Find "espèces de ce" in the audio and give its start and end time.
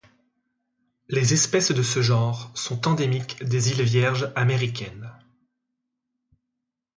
1.35-2.01